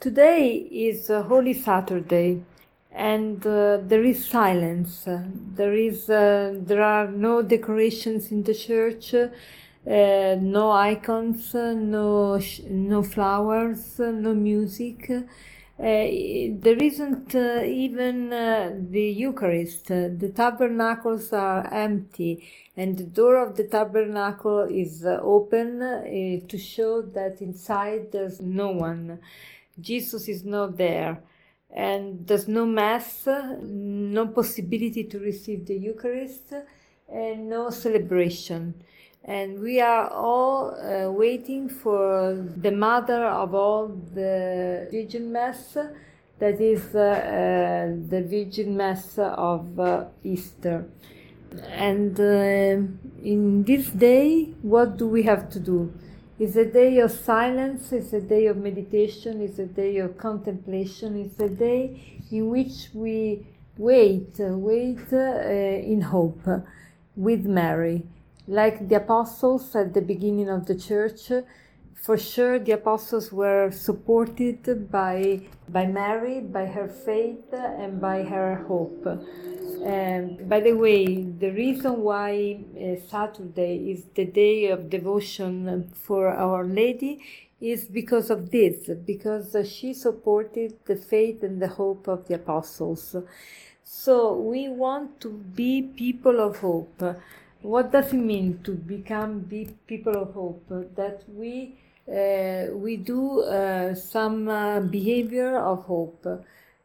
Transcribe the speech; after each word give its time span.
Today 0.00 0.56
is 0.56 1.08
Holy 1.08 1.52
Saturday, 1.52 2.40
and 2.90 3.46
uh, 3.46 3.76
there 3.82 4.02
is 4.02 4.24
silence. 4.26 5.06
There 5.06 5.74
is 5.74 6.08
uh, 6.08 6.54
there 6.56 6.82
are 6.82 7.08
no 7.08 7.42
decorations 7.42 8.32
in 8.32 8.42
the 8.42 8.54
church, 8.54 9.12
uh, 9.12 9.28
no 9.86 10.70
icons, 10.70 11.52
no 11.52 12.40
sh- 12.40 12.62
no 12.70 13.02
flowers, 13.02 13.98
no 13.98 14.32
music. 14.32 15.10
Uh, 15.10 15.22
there 15.78 16.82
isn't 16.82 17.34
uh, 17.34 17.62
even 17.64 18.32
uh, 18.32 18.74
the 18.90 19.02
Eucharist. 19.02 19.88
The 19.88 20.32
tabernacles 20.34 21.30
are 21.34 21.68
empty, 21.72 22.48
and 22.74 22.96
the 22.96 23.04
door 23.04 23.36
of 23.36 23.54
the 23.54 23.64
tabernacle 23.64 24.60
is 24.60 25.04
open 25.04 25.80
to 26.48 26.58
show 26.58 27.02
that 27.02 27.42
inside 27.42 28.12
there's 28.12 28.40
no 28.40 28.70
one. 28.70 29.20
Jesus 29.80 30.28
is 30.28 30.44
not 30.44 30.76
there 30.76 31.22
and 31.72 32.26
there's 32.26 32.48
no 32.48 32.66
mass, 32.66 33.26
no 33.62 34.26
possibility 34.28 35.04
to 35.04 35.18
receive 35.18 35.66
the 35.66 35.76
Eucharist, 35.76 36.52
and 37.08 37.48
no 37.48 37.70
celebration. 37.70 38.74
And 39.24 39.60
we 39.60 39.80
are 39.80 40.08
all 40.08 40.74
uh, 40.74 41.10
waiting 41.10 41.68
for 41.68 42.34
the 42.56 42.70
mother 42.70 43.24
of 43.26 43.54
all 43.54 43.88
the 43.88 44.88
Vigil 44.90 45.22
Mass, 45.22 45.76
that 46.38 46.60
is 46.60 46.94
uh, 46.94 46.98
uh, 46.98 48.08
the 48.08 48.22
Vigil 48.26 48.72
Mass 48.72 49.18
of 49.18 49.78
uh, 49.78 50.06
Easter. 50.24 50.86
And 51.68 52.18
uh, 52.18 52.86
in 53.22 53.64
this 53.64 53.90
day, 53.90 54.54
what 54.62 54.96
do 54.96 55.06
we 55.06 55.24
have 55.24 55.50
to 55.50 55.60
do? 55.60 55.92
It's 56.40 56.56
a 56.56 56.64
day 56.64 57.00
of 57.00 57.10
silence, 57.10 57.92
it's 57.92 58.14
a 58.14 58.20
day 58.22 58.46
of 58.46 58.56
meditation, 58.56 59.42
it's 59.42 59.58
a 59.58 59.66
day 59.66 59.98
of 59.98 60.16
contemplation, 60.16 61.14
it's 61.20 61.38
a 61.38 61.50
day 61.50 62.18
in 62.30 62.48
which 62.48 62.88
we 62.94 63.46
wait, 63.76 64.36
wait 64.38 65.12
uh, 65.12 65.18
in 65.92 66.00
hope 66.00 66.40
with 67.14 67.44
Mary. 67.44 68.04
Like 68.48 68.88
the 68.88 68.94
apostles 68.94 69.76
at 69.76 69.92
the 69.92 70.00
beginning 70.00 70.48
of 70.48 70.64
the 70.64 70.76
church, 70.76 71.30
for 72.02 72.16
sure 72.16 72.58
the 72.58 72.72
apostles 72.72 73.30
were 73.30 73.70
supported 73.70 74.90
by, 74.90 75.42
by 75.68 75.86
Mary, 75.86 76.40
by 76.40 76.66
her 76.66 76.88
faith, 76.88 77.52
and 77.52 78.00
by 78.00 78.22
her 78.22 78.64
hope. 78.66 79.06
Um, 79.06 80.36
by 80.48 80.60
the 80.60 80.72
way, 80.72 81.22
the 81.24 81.50
reason 81.50 82.02
why 82.02 82.60
uh, 82.74 82.96
Saturday 83.08 83.90
is 83.90 84.04
the 84.14 84.24
day 84.24 84.68
of 84.68 84.90
devotion 84.90 85.90
for 85.94 86.28
Our 86.28 86.64
Lady 86.64 87.20
is 87.60 87.84
because 87.84 88.30
of 88.30 88.50
this, 88.50 88.90
because 89.06 89.54
she 89.70 89.92
supported 89.92 90.78
the 90.86 90.96
faith 90.96 91.42
and 91.42 91.60
the 91.60 91.68
hope 91.68 92.08
of 92.08 92.26
the 92.28 92.34
apostles. 92.34 93.14
So 93.82 94.34
we 94.34 94.68
want 94.68 95.20
to 95.20 95.30
be 95.30 95.82
people 95.82 96.40
of 96.40 96.58
hope. 96.58 97.02
What 97.60 97.92
does 97.92 98.12
it 98.14 98.16
mean 98.16 98.60
to 98.64 98.72
become 98.72 99.40
be 99.40 99.76
people 99.86 100.16
of 100.16 100.32
hope? 100.32 100.64
That 100.96 101.24
we 101.28 101.76
we 102.06 102.96
do 102.96 103.42
uh, 103.42 103.94
some 103.94 104.48
uh, 104.48 104.80
behavior 104.80 105.56
of 105.58 105.84
hope 105.84 106.26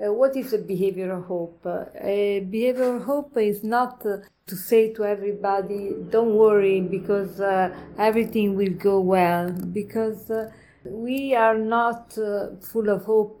uh, 0.00 0.12
what 0.12 0.34
is 0.36 0.52
a 0.52 0.58
behavior 0.58 1.12
of 1.12 1.24
hope? 1.24 1.66
a 1.66 2.40
behavior 2.50 2.96
of 2.96 3.02
hope 3.02 3.36
is 3.36 3.62
not 3.62 4.04
uh, 4.06 4.16
to 4.46 4.56
say 4.56 4.92
to 4.94 5.04
everybody, 5.04 5.94
don't 6.10 6.34
worry 6.34 6.80
because 6.80 7.40
uh, 7.40 7.68
everything 7.98 8.56
will 8.56 8.72
go 8.72 8.98
well, 9.00 9.50
because 9.50 10.30
uh, 10.30 10.50
we 10.84 11.34
are 11.34 11.58
not 11.58 12.16
uh, 12.16 12.46
full 12.62 12.88
of 12.88 13.04
hope 13.04 13.40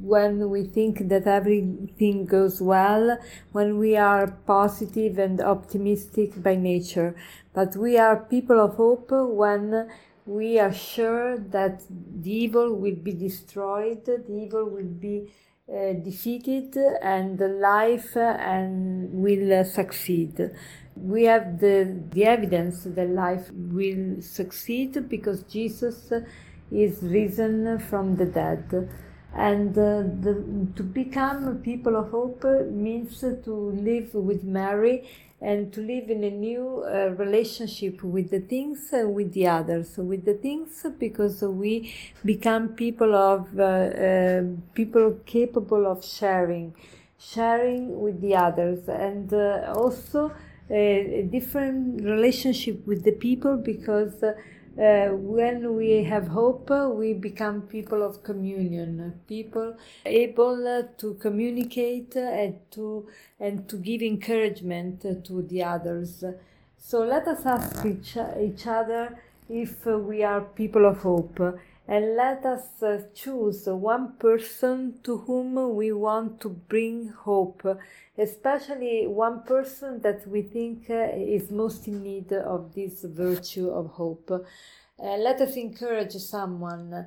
when 0.00 0.48
we 0.48 0.62
think 0.64 1.08
that 1.08 1.26
everything 1.26 2.24
goes 2.24 2.62
well, 2.62 3.18
when 3.50 3.76
we 3.76 3.96
are 3.96 4.28
positive 4.46 5.18
and 5.18 5.40
optimistic 5.40 6.40
by 6.40 6.54
nature. 6.54 7.16
But 7.52 7.74
we 7.74 7.98
are 7.98 8.16
people 8.16 8.60
of 8.60 8.76
hope 8.76 9.10
when 9.10 9.88
we 10.26 10.58
are 10.58 10.72
sure 10.72 11.38
that 11.38 11.82
the 11.88 12.30
evil 12.30 12.74
will 12.74 12.96
be 12.96 13.12
destroyed, 13.12 14.04
the 14.04 14.24
evil 14.28 14.68
will 14.68 14.82
be 14.82 15.32
uh, 15.68 15.92
defeated 15.94 16.76
and 17.00 17.38
the 17.38 17.48
life 17.48 18.16
and 18.16 19.12
will 19.12 19.64
succeed. 19.64 20.50
We 20.96 21.24
have 21.24 21.60
the, 21.60 22.02
the 22.10 22.24
evidence 22.24 22.84
that 22.84 23.08
life 23.08 23.50
will 23.52 24.20
succeed 24.20 25.08
because 25.08 25.44
Jesus 25.44 26.12
is 26.72 27.02
risen 27.02 27.78
from 27.78 28.16
the 28.16 28.26
dead. 28.26 28.88
And 29.36 29.76
uh, 29.76 30.02
the, 30.24 30.42
to 30.76 30.82
become 30.82 31.58
people 31.58 31.94
of 31.96 32.10
hope 32.10 32.42
means 32.70 33.20
to 33.20 33.52
live 33.52 34.14
with 34.14 34.42
Mary 34.44 35.06
and 35.42 35.70
to 35.74 35.82
live 35.82 36.08
in 36.08 36.24
a 36.24 36.30
new 36.30 36.82
uh, 36.86 37.08
relationship 37.18 38.02
with 38.02 38.30
the 38.30 38.40
things 38.40 38.88
and 38.92 39.14
with 39.14 39.34
the 39.34 39.46
others. 39.46 39.98
With 39.98 40.24
the 40.24 40.34
things 40.34 40.86
because 40.98 41.42
we 41.42 41.94
become 42.24 42.70
people 42.70 43.14
of 43.14 43.46
uh, 43.58 43.62
uh, 43.62 44.42
people 44.74 45.18
capable 45.26 45.86
of 45.86 46.02
sharing 46.04 46.74
sharing 47.18 48.00
with 48.00 48.20
the 48.22 48.34
others. 48.36 48.88
And 48.88 49.32
uh, 49.32 49.72
also 49.76 50.32
a 50.70 51.28
different 51.30 52.02
relationship 52.02 52.86
with 52.86 53.04
the 53.04 53.12
people 53.12 53.56
because 53.56 54.24
uh, 54.78 54.82
uh, 54.82 55.08
when 55.14 55.74
we 55.76 56.04
have 56.04 56.28
hope, 56.28 56.70
uh, 56.70 56.88
we 56.88 57.12
become 57.12 57.62
people 57.62 58.02
of 58.02 58.22
communion, 58.22 59.00
uh, 59.00 59.10
people 59.28 59.76
able 60.04 60.66
uh, 60.66 60.82
to 60.98 61.14
communicate 61.14 62.16
and 62.16 62.58
to 62.70 63.06
and 63.40 63.68
to 63.68 63.76
give 63.76 64.02
encouragement 64.02 65.02
to 65.24 65.42
the 65.42 65.62
others. 65.62 66.24
So 66.78 67.00
let 67.00 67.26
us 67.26 67.44
ask 67.46 67.84
each, 67.84 68.16
each 68.40 68.66
other 68.66 69.18
if 69.48 69.84
we 69.86 70.22
are 70.22 70.40
people 70.40 70.86
of 70.86 70.98
hope 70.98 71.40
and 71.88 72.16
let 72.16 72.44
us 72.44 72.82
uh, 72.82 73.00
choose 73.14 73.66
one 73.66 74.14
person 74.18 74.98
to 75.04 75.18
whom 75.18 75.76
we 75.76 75.92
want 75.92 76.40
to 76.40 76.48
bring 76.48 77.08
hope, 77.08 77.62
especially 78.18 79.06
one 79.06 79.42
person 79.42 80.00
that 80.00 80.26
we 80.26 80.42
think 80.42 80.90
uh, 80.90 81.08
is 81.14 81.50
most 81.50 81.86
in 81.86 82.02
need 82.02 82.32
of 82.32 82.74
this 82.74 83.04
virtue 83.04 83.70
of 83.70 83.86
hope. 83.90 84.30
Uh, 84.30 85.16
let 85.18 85.40
us 85.40 85.56
encourage 85.56 86.14
someone. 86.14 86.92
Uh, 86.92 87.06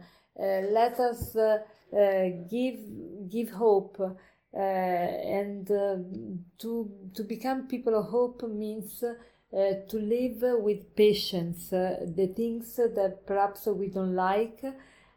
let 0.72 1.00
us 1.00 1.36
uh, 1.36 1.58
uh, 1.94 2.30
give 2.50 2.80
give 3.30 3.50
hope. 3.52 4.00
and 4.52 5.68
to 6.58 6.72
to 7.16 7.24
become 7.24 7.68
people 7.68 7.94
of 7.96 8.06
hope 8.10 8.42
means 8.44 9.04
to 9.52 9.98
live 9.98 10.44
with 10.62 10.96
patience 10.96 11.74
uh, 11.74 12.06
the 12.16 12.28
things 12.28 12.76
that 12.76 13.26
perhaps 13.26 13.66
we 13.66 13.88
don't 13.88 14.16
like 14.16 14.64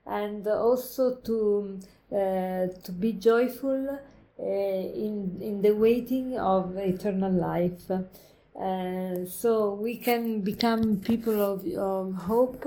and 0.06 0.46
also 0.46 1.16
to 1.16 1.78
uh, 2.12 2.66
to 2.82 2.92
be 2.92 3.12
joyful 3.12 3.88
uh, 3.88 4.42
in 4.42 5.38
in 5.40 5.62
the 5.62 5.72
waiting 5.72 6.38
of 6.38 6.76
eternal 6.76 7.32
life. 7.32 7.90
Uh, 7.90 9.24
so 9.24 9.74
we 9.74 9.96
can 9.96 10.40
become 10.40 10.98
people 11.00 11.40
of, 11.40 11.66
of 11.76 12.14
hope 12.14 12.66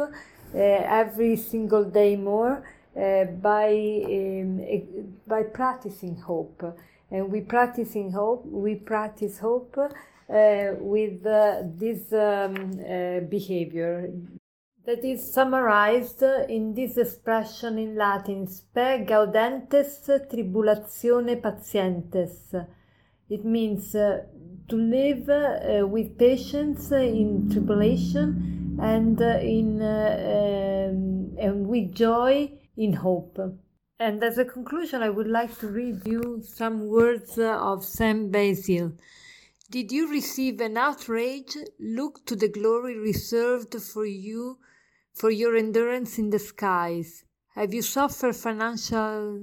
every 0.54 1.36
single 1.36 1.84
day 1.84 2.16
more 2.16 2.64
by 2.96 3.72
um, 4.06 4.66
by 5.28 5.44
practicing 5.44 6.16
hope. 6.16 6.64
And 7.12 7.32
we 7.32 7.42
practicing 7.42 8.12
hope 8.12 8.46
we 8.46 8.76
practice 8.76 9.38
hope 9.40 9.78
uh, 9.78 9.90
with 10.28 11.26
uh, 11.26 11.62
this 11.64 12.12
um, 12.14 12.72
uh, 12.80 13.20
behavior 13.30 14.12
that 14.86 15.04
is 15.04 15.34
summarized 15.34 16.22
in 16.22 16.74
this 16.74 16.98
expression 16.98 17.78
in 17.80 17.96
Latin, 17.96 18.48
spe 18.48 19.06
gaudentes 19.06 20.08
tribulatione 20.30 21.42
patientes. 21.42 22.54
It 23.30 23.44
means 23.44 23.96
uh, 23.96 24.26
to 24.70 24.76
live 24.76 25.30
uh, 25.30 25.88
with 25.88 26.18
patience 26.18 26.92
in 26.92 27.50
tribulation 27.50 28.78
and 28.80 29.20
uh, 29.20 29.40
in 29.42 29.82
um, 29.82 31.36
and 31.40 31.68
with 31.68 31.94
joy 31.96 32.52
in 32.78 32.94
hope. 32.94 33.40
And 34.00 34.24
as 34.24 34.38
a 34.38 34.46
conclusion, 34.46 35.02
I 35.02 35.10
would 35.10 35.28
like 35.28 35.58
to 35.60 35.68
read 35.68 36.06
you 36.06 36.42
some 36.44 36.88
words 36.88 37.40
of 37.40 37.84
Saint 37.86 38.32
Basil. 38.32 38.92
Did 39.76 39.92
you 39.92 40.10
receive 40.10 40.62
an 40.62 40.78
outrage? 40.78 41.58
Look 41.82 42.26
to 42.28 42.38
the 42.38 42.48
glory 42.48 42.98
reserved 42.98 43.76
for 43.84 44.06
you 44.06 44.58
for 45.14 45.30
your 45.30 45.58
endurance 45.58 46.18
in 46.18 46.30
the 46.30 46.40
skies. 46.40 47.26
Have 47.56 47.74
you 47.74 47.82
suffered 47.82 48.38
financial 48.38 49.38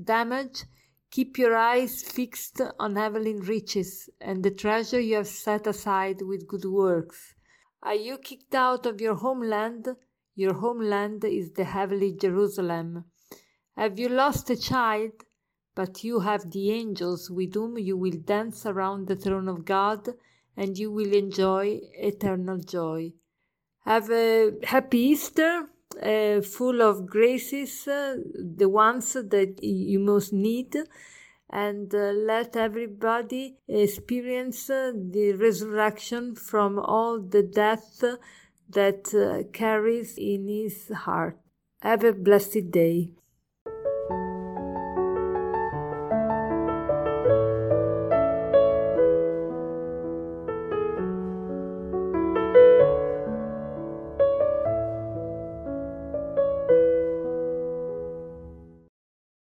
damage? 0.00 0.62
Keep 1.10 1.38
your 1.38 1.56
eyes 1.56 2.04
fixed 2.04 2.60
on 2.78 2.94
heavenly 2.94 3.34
riches 3.34 4.08
and 4.20 4.44
the 4.44 4.52
treasure 4.52 5.00
you 5.00 5.16
have 5.16 5.26
set 5.26 5.66
aside 5.66 6.22
with 6.22 6.46
good 6.46 6.66
works. 6.66 7.34
Are 7.82 7.96
you 7.96 8.18
kicked 8.18 8.54
out 8.54 8.86
of 8.86 9.00
your 9.00 9.16
homeland? 9.16 9.88
Your 10.36 10.54
homeland 10.54 11.24
is 11.24 11.50
the 11.50 11.64
heavenly 11.64 12.12
Jerusalem. 12.12 13.06
Have 13.76 13.98
you 13.98 14.08
lost 14.08 14.50
a 14.50 14.56
child? 14.56 15.24
But 15.74 16.04
you 16.04 16.20
have 16.20 16.50
the 16.50 16.70
angels 16.70 17.30
with 17.30 17.54
whom 17.54 17.78
you 17.78 17.96
will 17.96 18.18
dance 18.24 18.64
around 18.64 19.08
the 19.08 19.16
throne 19.16 19.48
of 19.48 19.64
God 19.64 20.08
and 20.56 20.78
you 20.78 20.90
will 20.90 21.12
enjoy 21.12 21.80
eternal 21.94 22.58
joy. 22.58 23.12
Have 23.84 24.10
a 24.10 24.52
happy 24.62 24.98
Easter, 24.98 25.68
uh, 26.02 26.40
full 26.40 26.80
of 26.80 27.06
graces, 27.06 27.86
uh, 27.86 28.16
the 28.34 28.68
ones 28.68 29.12
that 29.12 29.58
you 29.62 29.98
most 29.98 30.32
need, 30.32 30.76
and 31.50 31.94
uh, 31.94 32.12
let 32.12 32.56
everybody 32.56 33.58
experience 33.68 34.70
uh, 34.70 34.92
the 34.94 35.32
resurrection 35.32 36.34
from 36.34 36.78
all 36.78 37.20
the 37.20 37.42
death 37.42 38.02
that 38.70 39.14
uh, 39.14 39.46
carries 39.52 40.16
in 40.16 40.48
his 40.48 40.88
heart. 40.88 41.38
Have 41.82 42.04
a 42.04 42.12
blessed 42.12 42.70
day. 42.70 43.10